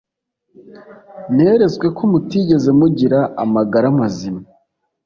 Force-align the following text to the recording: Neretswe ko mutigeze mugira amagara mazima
Neretswe 1.35 1.87
ko 1.95 2.03
mutigeze 2.11 2.69
mugira 2.79 3.19
amagara 3.43 3.87
mazima 3.99 4.41